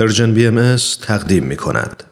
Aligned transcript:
Persian 0.00 0.34
BM 0.34 0.76
تقدیم 1.02 1.44
می 1.44 1.56
کند. 1.56 2.02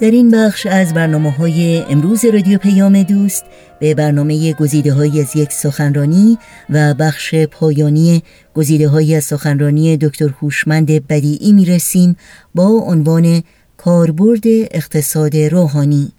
در 0.00 0.10
این 0.10 0.30
بخش 0.30 0.66
از 0.66 0.94
برنامه 0.94 1.30
های 1.30 1.82
امروز 1.90 2.24
رادیو 2.24 2.58
پیام 2.58 3.02
دوست 3.02 3.44
به 3.80 3.94
برنامه 3.94 4.52
گزیده 4.52 4.92
های 4.92 5.20
از 5.20 5.36
یک 5.36 5.52
سخنرانی 5.52 6.38
و 6.70 6.94
بخش 6.94 7.34
پایانی 7.34 8.22
گزیده 8.54 8.88
های 8.88 9.14
از 9.14 9.24
سخنرانی 9.24 9.96
دکتر 9.96 10.28
هوشمند 10.28 11.06
بدیعی 11.06 11.52
می 11.52 11.64
رسیم 11.64 12.16
با 12.54 12.66
عنوان 12.66 13.42
کاربرد 13.76 14.46
اقتصاد 14.46 15.36
روحانی 15.36 16.12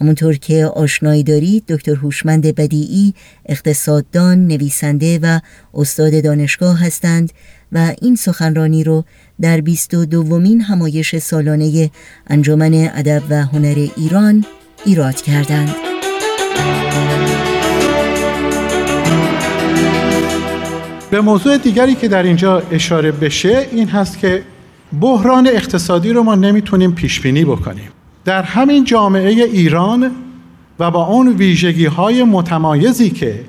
همونطور 0.00 0.36
که 0.36 0.66
آشنایی 0.66 1.22
دارید 1.22 1.64
دکتر 1.68 1.94
هوشمند 1.94 2.54
بدیعی 2.54 3.14
اقتصاددان، 3.46 4.46
نویسنده 4.46 5.18
و 5.22 5.40
استاد 5.74 6.22
دانشگاه 6.22 6.86
هستند 6.86 7.32
و 7.74 7.92
این 8.02 8.16
سخنرانی 8.16 8.84
رو 8.84 9.04
در 9.40 9.60
بیست 9.60 9.94
و 9.94 10.04
دومین 10.04 10.60
همایش 10.60 11.16
سالانه 11.16 11.90
انجمن 12.26 12.90
ادب 12.94 13.22
و 13.30 13.34
هنر 13.34 13.88
ایران 13.96 14.44
ایراد 14.84 15.22
کردند. 15.22 15.74
به 21.10 21.20
موضوع 21.20 21.58
دیگری 21.58 21.94
که 21.94 22.08
در 22.08 22.22
اینجا 22.22 22.62
اشاره 22.70 23.12
بشه 23.12 23.66
این 23.72 23.88
هست 23.88 24.18
که 24.18 24.42
بحران 25.00 25.46
اقتصادی 25.46 26.12
رو 26.12 26.22
ما 26.22 26.34
نمی‌تونیم 26.34 26.92
پیش 26.92 27.20
بینی 27.20 27.44
بکنیم 27.44 27.88
در 28.24 28.42
همین 28.42 28.84
جامعه 28.84 29.30
ایران 29.30 30.10
و 30.78 30.90
با 30.90 31.06
اون 31.06 31.28
ویژگی 31.28 31.86
های 31.86 32.24
متمایزی 32.24 33.10
که 33.10 33.40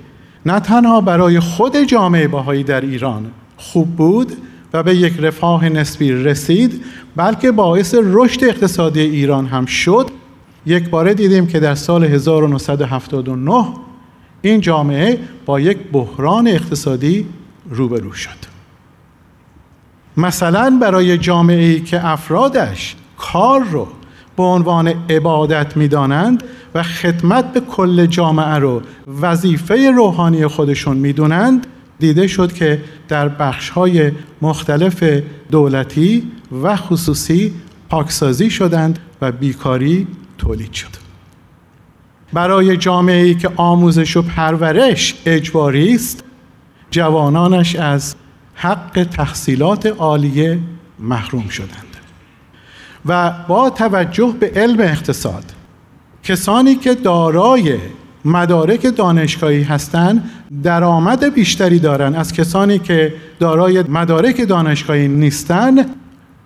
نه 0.45 0.59
تنها 0.59 1.01
برای 1.01 1.39
خود 1.39 1.77
جامعه 1.77 2.27
باهایی 2.27 2.63
در 2.63 2.81
ایران 2.81 3.31
خوب 3.57 3.95
بود 3.95 4.31
و 4.73 4.83
به 4.83 4.95
یک 4.95 5.13
رفاه 5.19 5.69
نسبی 5.69 6.11
رسید 6.11 6.83
بلکه 7.15 7.51
باعث 7.51 7.95
رشد 8.03 8.43
اقتصادی 8.43 9.01
ایران 9.01 9.45
هم 9.45 9.65
شد. 9.65 10.09
یک 10.65 10.89
باره 10.89 11.13
دیدیم 11.13 11.47
که 11.47 11.59
در 11.59 11.75
سال 11.75 12.03
1979 12.03 13.65
این 14.41 14.61
جامعه 14.61 15.19
با 15.45 15.59
یک 15.59 15.77
بحران 15.91 16.47
اقتصادی 16.47 17.25
روبرو 17.69 18.13
شد. 18.13 18.55
مثلا 20.17 20.77
برای 20.81 21.17
جامعه 21.17 21.65
ای 21.65 21.79
که 21.79 22.07
افرادش 22.07 22.95
کار 23.17 23.63
رو 23.63 23.87
به 24.37 24.43
عنوان 24.43 24.87
عبادت 25.09 25.77
می‌دانند 25.77 26.43
و 26.75 26.83
خدمت 26.83 27.53
به 27.53 27.59
کل 27.59 28.05
جامعه 28.05 28.55
رو 28.55 28.81
وظیفه 29.21 29.91
روحانی 29.91 30.47
خودشون 30.47 30.97
می‌دونند 30.97 31.67
دیده 31.99 32.27
شد 32.27 32.53
که 32.53 32.81
در 33.07 33.29
بخش‌های 33.29 34.11
مختلف 34.41 35.03
دولتی 35.51 36.31
و 36.63 36.75
خصوصی 36.75 37.53
پاکسازی 37.89 38.49
شدند 38.49 38.99
و 39.21 39.31
بیکاری 39.31 40.07
تولید 40.37 40.73
شد. 40.73 41.05
برای 42.33 42.77
جامعه‌ای 42.77 43.35
که 43.35 43.49
آموزش 43.55 44.17
و 44.17 44.21
پرورش 44.21 45.15
اجباری 45.25 45.95
است 45.95 46.23
جوانانش 46.91 47.75
از 47.75 48.15
حق 48.55 49.07
تحصیلات 49.11 49.85
عالیه 49.85 50.59
محروم 50.99 51.47
شدند 51.47 51.95
و 53.05 53.31
با 53.47 53.69
توجه 53.69 54.35
به 54.39 54.51
علم 54.55 54.79
اقتصاد 54.79 55.43
کسانی 56.23 56.75
که 56.75 56.95
دارای 56.95 57.77
مدارک 58.25 58.95
دانشگاهی 58.95 59.63
هستند 59.63 60.29
درآمد 60.63 61.33
بیشتری 61.33 61.79
دارند 61.79 62.15
از 62.15 62.33
کسانی 62.33 62.79
که 62.79 63.13
دارای 63.39 63.83
مدارک 63.89 64.47
دانشگاهی 64.47 65.07
نیستند 65.07 65.89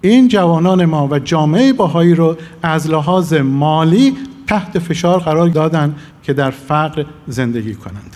این 0.02 0.28
جوانان 0.28 0.86
ما 0.86 1.08
و 1.08 1.20
جامعه 1.20 1.74
باهایی 1.74 2.16
رو 2.16 2.38
از 2.64 2.90
لحاظ 2.90 3.34
مالی 3.34 4.18
تحت 4.48 4.80
فشار 4.80 5.20
قرار 5.20 5.50
دادند 5.50 5.96
که 6.24 6.34
در 6.34 6.52
فقر 6.52 7.06
زندگی 7.28 7.74
کنند. 7.74 8.16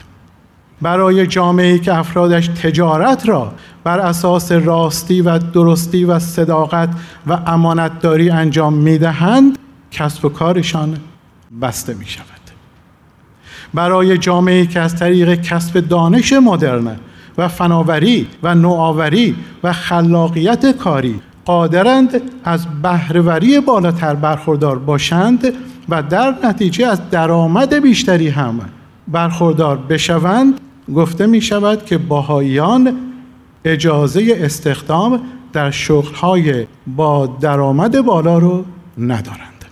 برای 0.82 1.28
جامعه 1.28 1.80
که 1.80 1.98
افرادش 1.98 2.48
تجارت 2.48 3.30
را 3.30 3.54
بر 3.84 4.00
اساس 4.00 4.52
راستی 4.52 5.22
و 5.22 5.38
درستی 5.38 6.06
و 6.06 6.20
صداقت 6.20 6.90
و 7.28 7.34
امانتداری 7.34 8.30
انجام 8.30 8.74
می‌دهند 8.74 9.58
کسب 9.92 10.26
و 10.26 10.30
کارشان 10.30 10.98
بسته 11.62 11.94
می 11.94 12.06
شود 12.06 12.43
برای 13.74 14.18
جامعه 14.18 14.66
که 14.66 14.80
از 14.80 14.96
طریق 14.96 15.42
کسب 15.42 15.80
دانش 15.80 16.34
مدرن 16.34 16.96
و 17.38 17.48
فناوری 17.48 18.28
و 18.44 18.56
نوآوری 18.56 19.36
و 19.64 19.74
خلاقیت 19.74 20.78
کاری 20.78 21.22
قادرند 21.46 22.22
از 22.44 22.68
بهرهوری 22.82 23.60
بالاتر 23.60 24.16
برخوردار 24.16 24.80
باشند 24.80 25.54
و 25.90 26.04
در 26.04 26.36
نتیجه 26.44 26.88
از 26.88 27.10
درآمد 27.10 27.74
بیشتری 27.74 28.30
هم 28.30 28.60
برخوردار 29.08 29.78
بشوند 29.78 30.60
گفته 30.96 31.28
می 31.28 31.42
شود 31.42 31.86
که 31.86 31.98
باهاییان 31.98 32.98
اجازه 33.66 34.38
استخدام 34.38 35.22
در 35.54 35.72
شغلهای 35.72 36.68
با 36.88 37.28
درآمد 37.28 38.02
بالا 38.02 38.38
رو 38.38 38.66
ندارند. 38.98 39.66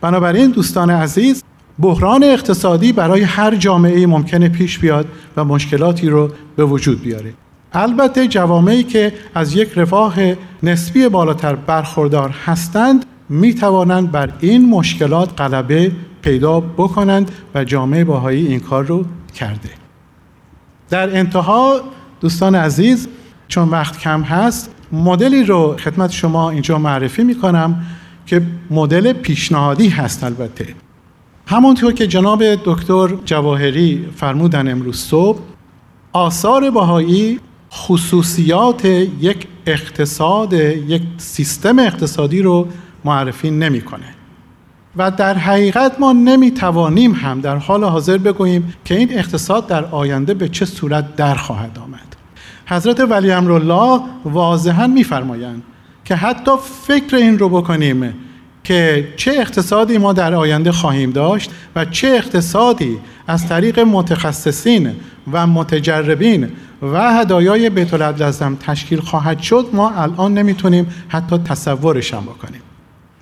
بنابراین 0.00 0.50
دوستان 0.50 0.90
عزیز 0.90 1.44
بحران 1.78 2.24
اقتصادی 2.24 2.92
برای 2.92 3.22
هر 3.22 3.56
جامعه 3.56 4.06
ممکنه 4.06 4.48
پیش 4.48 4.78
بیاد 4.78 5.06
و 5.36 5.44
مشکلاتی 5.44 6.08
رو 6.08 6.30
به 6.56 6.64
وجود 6.64 7.02
بیاره. 7.02 7.34
البته 7.72 8.28
جوامعی 8.28 8.82
که 8.82 9.12
از 9.34 9.56
یک 9.56 9.70
رفاه 9.76 10.14
نسبی 10.62 11.08
بالاتر 11.08 11.54
برخوردار 11.54 12.30
هستند 12.44 13.04
می 13.28 13.54
توانند 13.54 14.10
بر 14.10 14.32
این 14.40 14.70
مشکلات 14.70 15.40
غلبه 15.40 15.92
پیدا 16.22 16.60
بکنند 16.60 17.30
و 17.54 17.64
جامعه 17.64 18.04
باهایی 18.04 18.46
این 18.46 18.60
کار 18.60 18.84
رو 18.84 19.04
کرده. 19.34 19.70
در 20.90 21.16
انتها 21.18 21.80
دوستان 22.20 22.54
عزیز 22.54 23.08
چون 23.48 23.68
وقت 23.68 23.98
کم 23.98 24.22
هست 24.22 24.70
مدلی 24.92 25.44
رو 25.44 25.76
خدمت 25.76 26.10
شما 26.10 26.50
اینجا 26.50 26.78
معرفی 26.78 27.22
می 27.22 27.34
کنم 27.34 27.84
که 28.26 28.42
مدل 28.70 29.12
پیشنهادی 29.12 29.88
هست 29.88 30.24
البته. 30.24 30.66
همانطور 31.52 31.92
که 31.92 32.06
جناب 32.06 32.44
دکتر 32.44 33.08
جواهری 33.24 34.08
فرمودن 34.16 34.70
امروز 34.70 34.96
صبح 34.96 35.38
آثار 36.12 36.70
بهایی 36.70 37.40
خصوصیات 37.72 38.84
یک 38.84 39.46
اقتصاد 39.66 40.52
یک 40.52 41.02
سیستم 41.18 41.78
اقتصادی 41.78 42.42
رو 42.42 42.68
معرفی 43.04 43.50
نمی‌کنه. 43.50 44.14
و 44.96 45.10
در 45.10 45.34
حقیقت 45.34 46.00
ما 46.00 46.12
نمی‌توانیم 46.12 47.12
هم 47.12 47.40
در 47.40 47.56
حال 47.56 47.84
حاضر 47.84 48.18
بگوییم 48.18 48.74
که 48.84 48.96
این 48.96 49.18
اقتصاد 49.18 49.66
در 49.66 49.84
آینده 49.84 50.34
به 50.34 50.48
چه 50.48 50.64
صورت 50.64 51.16
در 51.16 51.34
خواهد 51.34 51.78
آمد. 51.78 52.16
حضرت 52.66 53.00
ولی 53.00 53.32
امرالله 53.32 54.00
واضحا 54.24 54.86
میفرمایند 54.86 55.62
که 56.04 56.14
حتی 56.14 56.50
فکر 56.86 57.16
این 57.16 57.38
رو 57.38 57.48
بکنیم 57.48 58.14
که 58.64 59.08
چه 59.16 59.32
اقتصادی 59.38 59.98
ما 59.98 60.12
در 60.12 60.34
آینده 60.34 60.72
خواهیم 60.72 61.10
داشت 61.10 61.50
و 61.76 61.84
چه 61.84 62.08
اقتصادی 62.08 62.98
از 63.26 63.48
طریق 63.48 63.80
متخصصین 63.80 64.90
و 65.32 65.46
متجربین 65.46 66.48
و 66.82 67.12
هدایای 67.12 67.70
بیت 67.70 67.94
العدل 67.94 68.54
تشکیل 68.54 69.00
خواهد 69.00 69.40
شد 69.40 69.66
ما 69.72 69.90
الان 69.90 70.34
نمی‌تونیم 70.34 70.86
حتی 71.08 71.38
تصورش 71.38 72.14
هم 72.14 72.22
بکنیم. 72.22 72.60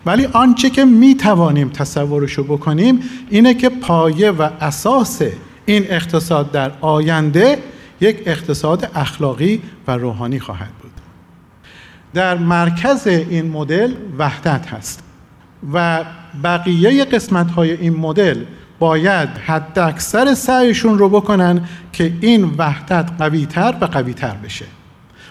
ولی 0.07 0.27
آنچه 0.33 0.71
که 0.71 0.85
می 0.85 1.15
توانیم 1.15 1.69
تصورش 1.69 2.33
رو 2.33 2.45
بکنیم 2.45 3.01
اینه 3.31 3.55
که 3.55 3.69
پایه 3.69 4.31
و 4.31 4.49
اساس 4.61 5.23
این 5.67 5.87
اقتصاد 5.89 6.51
در 6.51 6.73
آینده 6.81 7.59
یک 8.01 8.23
اقتصاد 8.27 8.91
اخلاقی 8.95 9.63
و 9.87 9.97
روحانی 9.97 10.41
خواهد 10.41 10.71
بود. 10.83 10.91
در 12.15 12.39
مرکز 12.39 13.07
این 13.07 13.51
مدل 13.51 13.95
وحدت 14.19 14.67
هست. 14.67 15.10
و 15.73 16.05
بقیه 16.45 17.05
قسمت 17.05 17.51
های 17.51 17.73
این 17.73 17.97
مدل 17.97 18.45
باید 18.79 19.29
حد 19.29 19.79
اکثر 19.79 20.35
سعیشون 20.35 20.99
رو 20.99 21.09
بکنن 21.09 21.65
که 21.93 22.13
این 22.21 22.55
وحدت 22.59 23.11
قویتر 23.19 23.75
و 23.81 23.85
قویتر 23.85 24.35
بشه. 24.45 24.65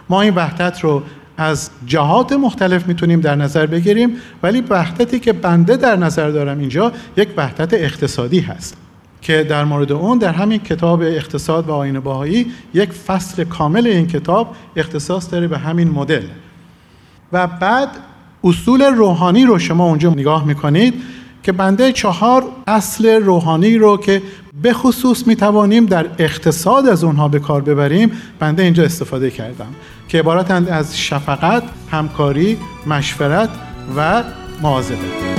ما 0.09 0.21
این 0.21 0.35
وحدت 0.35 0.79
رو 0.79 1.03
از 1.37 1.69
جهات 1.85 2.31
مختلف 2.31 2.87
می‌تونیم 2.87 3.21
در 3.21 3.35
نظر 3.35 3.65
بگیریم 3.65 4.17
ولی 4.43 4.61
وحدتی 4.61 5.19
که 5.19 5.33
بنده 5.33 5.77
در 5.77 5.95
نظر 5.95 6.29
دارم 6.29 6.59
اینجا 6.59 6.91
یک 7.17 7.29
وحدت 7.37 7.73
اقتصادی 7.73 8.39
هست 8.39 8.77
که 9.21 9.43
در 9.43 9.63
مورد 9.63 9.91
اون 9.91 10.17
در 10.17 10.31
همین 10.33 10.59
کتاب 10.59 11.01
اقتصاد 11.01 11.69
و 11.69 11.71
آین 11.71 11.99
باهایی 11.99 12.51
یک 12.73 12.91
فصل 12.91 13.43
کامل 13.43 13.87
این 13.87 14.07
کتاب 14.07 14.55
اختصاص 14.75 15.31
داره 15.31 15.47
به 15.47 15.57
همین 15.57 15.89
مدل. 15.89 16.23
و 17.33 17.47
بعد 17.47 17.89
اصول 18.43 18.81
روحانی 18.81 19.45
رو 19.45 19.59
شما 19.59 19.85
اونجا 19.85 20.09
نگاه 20.09 20.45
می‌کنید 20.45 20.93
که 21.43 21.51
بنده 21.51 21.91
چهار 21.91 22.43
اصل 22.67 23.23
روحانی 23.23 23.77
رو 23.77 23.97
که 23.97 24.21
به 24.61 24.73
خصوص 24.73 25.27
می 25.27 25.35
توانیم 25.35 25.85
در 25.85 26.05
اقتصاد 26.19 26.87
از 26.87 27.03
اونها 27.03 27.27
به 27.27 27.39
کار 27.39 27.61
ببریم 27.61 28.11
بنده 28.39 28.63
اینجا 28.63 28.83
استفاده 28.83 29.31
کردم 29.31 29.75
که 30.07 30.19
عبارتند 30.19 30.69
از 30.69 30.99
شفقت، 30.99 31.63
همکاری، 31.91 32.57
مشورت 32.87 33.49
و 33.97 34.23
مواظبت 34.61 35.38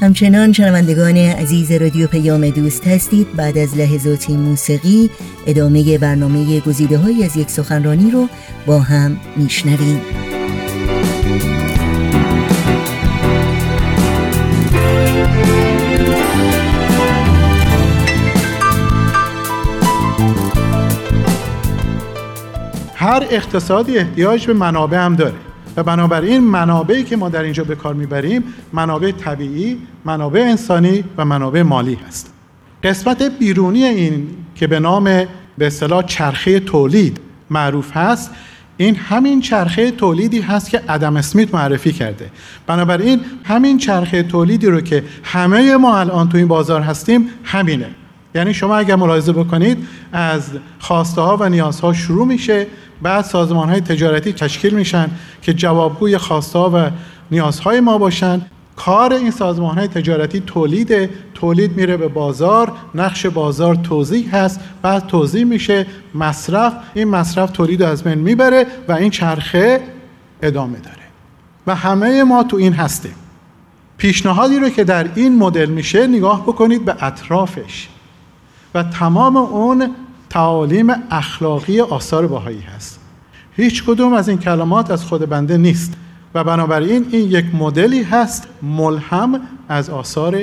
همچنان 0.00 0.52
شنوندگان 0.52 1.16
عزیز 1.16 1.72
رادیو 1.72 2.06
پیام 2.06 2.50
دوست 2.50 2.86
هستید. 2.86 3.36
بعد 3.36 3.58
از 3.58 3.76
لحظاتی 3.76 4.36
موسیقی 4.36 5.10
ادامه 5.46 5.98
برنامه 5.98 6.60
گزیده 6.60 6.98
های 6.98 7.24
از 7.24 7.36
یک 7.36 7.50
سخنرانی 7.50 8.10
رو 8.10 8.28
با 8.66 8.78
هم 8.80 9.20
میشنویم. 9.36 10.00
هر 22.94 23.26
اقتصادی 23.30 23.98
احتیاج 23.98 24.46
به 24.46 24.52
منابع 24.52 24.98
هم 24.98 25.16
داره. 25.16 25.45
و 25.76 25.82
بنابراین 25.82 26.44
منابعی 26.44 27.04
که 27.04 27.16
ما 27.16 27.28
در 27.28 27.42
اینجا 27.42 27.64
به 27.64 27.74
کار 27.74 27.94
می‌بریم 27.94 28.44
منابع 28.72 29.10
طبیعی، 29.10 29.78
منابع 30.04 30.40
انسانی 30.40 31.04
و 31.16 31.24
منابع 31.24 31.62
مالی 31.62 31.98
هست. 32.08 32.32
قسمت 32.82 33.22
بیرونی 33.22 33.84
این 33.84 34.28
که 34.54 34.66
به 34.66 34.80
نام 34.80 35.04
به 35.58 35.66
اصطلاح 35.66 36.02
چرخه 36.02 36.60
تولید 36.60 37.20
معروف 37.50 37.96
هست 37.96 38.30
این 38.76 38.96
همین 38.96 39.40
چرخه 39.40 39.90
تولیدی 39.90 40.40
هست 40.40 40.70
که 40.70 40.82
ادم 40.88 41.16
اسمیت 41.16 41.54
معرفی 41.54 41.92
کرده 41.92 42.30
بنابراین 42.66 43.20
همین 43.44 43.78
چرخه 43.78 44.22
تولیدی 44.22 44.66
رو 44.66 44.80
که 44.80 45.04
همه 45.24 45.76
ما 45.76 45.98
الان 45.98 46.28
تو 46.28 46.38
این 46.38 46.48
بازار 46.48 46.80
هستیم 46.80 47.28
همینه 47.44 47.88
یعنی 48.34 48.54
شما 48.54 48.76
اگر 48.76 48.96
ملاحظه 48.96 49.32
بکنید 49.32 49.86
از 50.12 50.50
خواسته 50.78 51.20
ها 51.20 51.36
و 51.40 51.48
نیازها 51.48 51.92
شروع 51.92 52.26
میشه 52.26 52.66
بعد 53.02 53.24
سازمان 53.24 53.68
های 53.68 53.80
تجارتی 53.80 54.32
تشکیل 54.32 54.74
میشن 54.74 55.10
که 55.42 55.54
جوابگوی 55.54 56.18
خواسته 56.18 56.58
ها 56.58 56.70
و 56.74 56.90
نیازهای 57.30 57.80
ما 57.80 57.98
باشن. 57.98 58.42
کار 58.76 59.12
این 59.12 59.30
سازمان 59.30 59.78
های 59.78 59.88
تجارتی 59.88 60.40
تولید 60.40 61.10
تولید 61.34 61.76
میره 61.76 61.96
به 61.96 62.08
بازار 62.08 62.72
نقش 62.94 63.26
بازار 63.26 63.74
توضیح 63.74 64.36
هست 64.36 64.60
بعد 64.82 65.06
توضیح 65.06 65.44
میشه 65.44 65.86
مصرف 66.14 66.72
این 66.94 67.08
مصرف 67.08 67.50
تولید 67.50 67.82
از 67.82 68.04
بین 68.04 68.18
می‌بره 68.18 68.66
و 68.88 68.92
این 68.92 69.10
چرخه 69.10 69.80
ادامه 70.42 70.78
داره. 70.78 70.96
و 71.66 71.74
همه 71.74 72.24
ما 72.24 72.42
تو 72.42 72.56
این 72.56 72.72
هستیم. 72.72 73.14
پیشنهادی 73.98 74.58
رو 74.58 74.68
که 74.68 74.84
در 74.84 75.06
این 75.14 75.38
مدل 75.38 75.66
میشه 75.66 76.06
نگاه 76.06 76.42
بکنید 76.42 76.84
به 76.84 77.04
اطرافش. 77.04 77.88
و 78.74 78.82
تمام 78.82 79.36
اون 79.36 79.94
تعالیم 80.36 80.86
اخلاقی 81.10 81.80
آثار 81.80 82.26
باهایی 82.26 82.60
هست. 82.60 83.00
هیچ 83.56 83.84
کدوم 83.84 84.12
از 84.12 84.28
این 84.28 84.38
کلمات 84.38 84.90
از 84.90 85.04
خود 85.04 85.28
بنده 85.28 85.56
نیست 85.56 85.94
و 86.34 86.44
بنابراین 86.44 87.06
این 87.10 87.30
یک 87.30 87.44
مدلی 87.54 88.02
هست 88.02 88.48
ملهم 88.62 89.40
از 89.68 89.90
آثار 89.90 90.38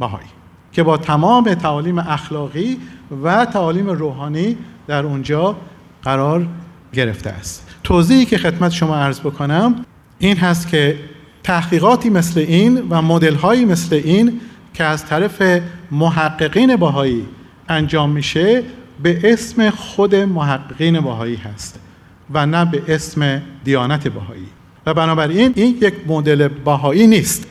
بهایی 0.00 0.28
که 0.72 0.82
با 0.82 0.96
تمام 0.96 1.54
تعالیم 1.54 1.98
اخلاقی 1.98 2.78
و 3.22 3.44
تعالیم 3.44 3.90
روحانی 3.90 4.56
در 4.86 5.04
اونجا 5.04 5.56
قرار 6.02 6.46
گرفته 6.92 7.30
است. 7.30 7.68
توضیحی 7.84 8.24
که 8.24 8.38
خدمت 8.38 8.72
شما 8.72 8.96
عرض 8.96 9.20
بکنم 9.20 9.74
این 10.18 10.36
هست 10.36 10.68
که 10.68 10.98
تحقیقاتی 11.42 12.10
مثل 12.10 12.40
این 12.40 12.86
و 12.90 13.02
مدلهایی 13.02 13.64
مثل 13.64 14.00
این 14.04 14.40
که 14.74 14.84
از 14.84 15.06
طرف 15.06 15.62
محققین 15.90 16.76
باهایی 16.76 17.26
انجام 17.68 18.10
میشه 18.10 18.62
به 19.02 19.32
اسم 19.32 19.70
خود 19.70 20.14
محققین 20.14 21.00
باهایی 21.00 21.36
هست 21.36 21.78
و 22.34 22.46
نه 22.46 22.64
به 22.64 22.82
اسم 22.88 23.42
دیانت 23.64 24.08
باهایی 24.08 24.46
و 24.86 24.94
بنابراین 24.94 25.52
این 25.56 25.78
یک 25.80 25.94
مدل 26.06 26.48
باهایی 26.48 27.06
نیست. 27.06 27.46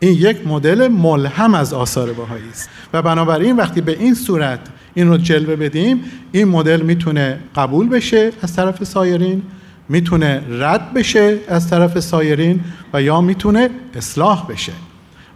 این 0.00 0.12
یک 0.12 0.46
مدل 0.46 0.88
ملهم 0.88 1.54
از 1.54 1.74
آثار 1.74 2.12
باهایی 2.12 2.48
است. 2.50 2.70
و 2.92 3.02
بنابراین 3.02 3.56
وقتی 3.56 3.80
به 3.80 3.98
این 3.98 4.14
صورت 4.14 4.60
این 4.94 5.08
رو 5.08 5.16
جلوه 5.16 5.56
بدیم 5.56 6.00
این 6.32 6.48
مدل 6.48 6.82
می‌تونه 6.82 7.38
قبول 7.56 7.88
بشه 7.88 8.32
از 8.42 8.56
طرف 8.56 8.84
سایرین 8.84 9.42
می‌تونه 9.88 10.42
رد 10.50 10.94
بشه 10.94 11.38
از 11.48 11.70
طرف 11.70 12.00
سایرین 12.00 12.60
و 12.92 13.02
یا 13.02 13.20
می‌تونه 13.20 13.70
اصلاح 13.94 14.46
بشه. 14.46 14.72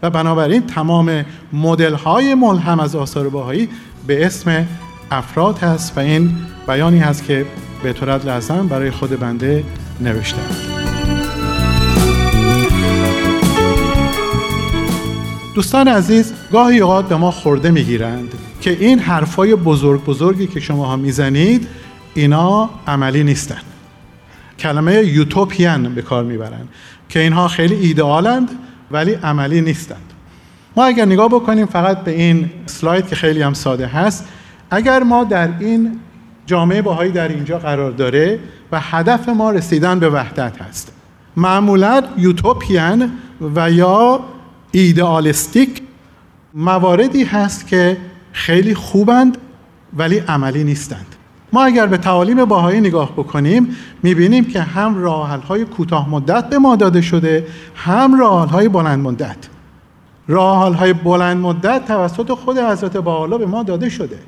و 0.03 0.11
بنابراین 0.11 0.67
تمام 0.67 1.25
مدل 1.53 1.95
های 1.95 2.35
ملهم 2.35 2.81
از 2.81 2.97
آثار 2.97 3.29
باهایی 3.29 3.69
به 4.07 4.27
اسم 4.27 4.67
افراد 5.11 5.59
هست 5.59 5.97
و 5.97 6.01
این 6.01 6.37
بیانی 6.67 6.99
هست 6.99 7.25
که 7.25 7.47
به 7.83 7.93
طورت 7.93 8.27
لازم 8.27 8.69
برای 8.69 8.91
خود 8.91 9.21
بنده 9.21 9.65
نوشته 10.01 10.41
دوستان 15.55 15.89
عزیز 15.89 16.33
گاهی 16.53 16.81
اوقات 16.81 17.09
به 17.09 17.17
ما 17.17 17.31
خورده 17.31 17.71
می‌گیرند 17.71 18.35
که 18.61 18.71
این 18.71 18.99
حرفای 18.99 19.55
بزرگ 19.55 20.05
بزرگی 20.05 20.47
که 20.47 20.61
شما 20.61 20.87
ها 20.87 20.97
می‌زنید 20.97 21.69
اینا 22.15 22.71
عملی 22.87 23.25
نیستند 23.25 23.63
کلمه 24.59 24.95
یوتوپیان 24.95 25.95
به 25.95 26.03
کار 26.03 26.25
می‌برند 26.25 26.69
که 27.09 27.21
اینها 27.21 27.49
خیلی 27.49 27.75
ایدئالند 27.75 28.49
ولی 28.91 29.13
عملی 29.13 29.61
نیستند. 29.61 30.13
ما 30.77 30.85
اگر 30.85 31.05
نگاه 31.05 31.29
بکنیم 31.29 31.67
فقط 31.67 32.05
به 32.05 32.11
این 32.11 32.51
سلاید 32.67 33.09
که 33.09 33.17
خیلی 33.17 33.43
هم 33.43 33.55
ساده 33.55 33.87
هست 33.87 34.29
اگر 34.71 35.03
ما 35.03 35.25
در 35.25 35.49
این 35.59 36.01
جامعه 36.47 36.83
باهایی 36.83 37.13
در 37.13 37.29
اینجا 37.29 37.59
قرار 37.59 37.91
داره 37.91 38.39
و 38.73 38.81
هدف 38.81 39.29
ما 39.29 39.51
رسیدن 39.51 39.99
به 39.99 40.11
وحدت 40.11 40.63
هست. 40.63 40.93
معمولا 41.37 42.03
یوتوپیان 42.17 43.13
و 43.55 43.71
یا 43.71 44.21
ایدئالیستیک 44.71 45.83
مواردی 46.55 47.25
هست 47.25 47.67
که 47.67 47.97
خیلی 48.33 48.75
خوبند 48.75 49.39
ولی 49.97 50.19
عملی 50.19 50.65
نیستند. 50.65 51.07
ما 51.53 51.65
اگر 51.65 51.87
به 51.87 51.97
تعالیم 51.97 52.45
باهایی 52.45 52.81
نگاه 52.81 53.13
بکنیم 53.13 53.77
می‌بینیم 54.03 54.45
که 54.45 54.61
هم 54.61 55.03
راحل 55.03 55.65
کوتاه 55.65 56.11
مدت 56.11 56.49
به 56.49 56.59
ما 56.59 56.77
داده 56.77 57.01
شده 57.01 57.47
هم 57.75 58.21
راحل 58.21 58.49
های 58.49 58.69
بلند 58.69 58.99
مدت. 58.99 59.37
راحل 60.29 60.73
های 60.73 60.93
بلند 60.93 61.37
مدت 61.37 61.87
توسط 61.87 62.33
خود 62.33 62.59
حضرت 62.59 62.97
بالا 62.97 63.39
به 63.39 63.47
ما 63.47 63.63
داده 63.63 63.89
شده. 63.89 64.19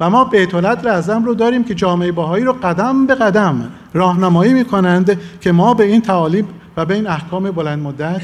و 0.00 0.10
ما 0.10 0.24
بیت 0.24 0.54
رزم 0.86 1.24
رو 1.24 1.34
داریم 1.34 1.64
که 1.64 1.74
جامعه 1.74 2.12
باهایی 2.12 2.44
رو 2.44 2.52
قدم 2.52 3.06
به 3.06 3.14
قدم 3.14 3.70
راهنمایی 3.92 4.52
می‌کنند 4.52 5.20
که 5.40 5.52
ما 5.52 5.74
به 5.74 5.84
این 5.84 6.00
تعالیم 6.00 6.48
و 6.76 6.84
به 6.84 6.94
این 6.94 7.06
احکام 7.06 7.50
بلند 7.50 7.82
مدت 7.82 8.22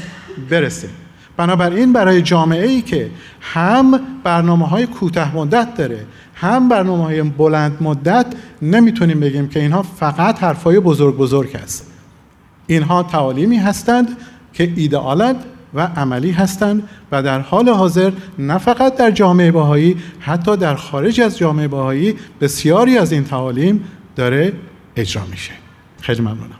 برسیم. 0.49 0.89
بنابراین 1.37 1.93
برای 1.93 2.21
جامعه 2.21 2.67
ای 2.67 2.81
که 2.81 3.09
هم 3.41 3.99
برنامه 4.23 4.67
های 4.67 4.85
کوتاه 4.85 5.35
مدت 5.35 5.75
داره 5.75 6.05
هم 6.35 6.69
برنامه 6.69 7.03
های 7.03 7.21
بلند 7.21 7.77
مدت 7.81 8.25
نمی‌تونیم 8.61 9.19
بگیم 9.19 9.47
که 9.47 9.59
اینها 9.59 9.81
فقط 9.81 10.43
حرفای 10.43 10.79
بزرگ 10.79 11.17
بزرگ 11.17 11.55
است 11.55 11.91
اینها 12.67 13.03
تعالیمی 13.03 13.57
هستند 13.57 14.17
که 14.53 14.73
ایدئالند 14.75 15.35
و 15.75 15.81
عملی 15.81 16.31
هستند 16.31 16.89
و 17.11 17.23
در 17.23 17.39
حال 17.39 17.69
حاضر 17.69 18.11
نه 18.39 18.57
فقط 18.57 18.95
در 18.95 19.11
جامعه 19.11 19.51
باهایی 19.51 19.97
حتی 20.19 20.57
در 20.57 20.75
خارج 20.75 21.21
از 21.21 21.37
جامعه 21.37 21.67
باهایی 21.67 22.15
بسیاری 22.41 22.97
از 22.97 23.11
این 23.11 23.23
تعالیم 23.23 23.83
داره 24.15 24.53
اجرا 24.95 25.25
میشه. 25.25 25.51
خیلی 26.01 26.21
ممنونم. 26.21 26.59